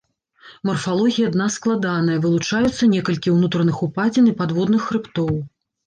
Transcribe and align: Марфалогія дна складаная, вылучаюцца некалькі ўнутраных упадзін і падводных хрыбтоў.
Марфалогія 0.69 1.27
дна 1.35 1.47
складаная, 1.57 2.17
вылучаюцца 2.25 2.83
некалькі 2.97 3.37
ўнутраных 3.37 3.87
упадзін 3.93 4.25
і 4.35 4.39
падводных 4.45 4.81
хрыбтоў. 4.93 5.33